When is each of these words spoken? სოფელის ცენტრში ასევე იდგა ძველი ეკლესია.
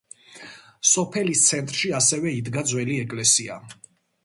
სოფელის 0.91 1.43
ცენტრში 1.51 1.93
ასევე 1.99 2.33
იდგა 2.39 2.65
ძველი 2.73 2.99
ეკლესია. 3.05 3.63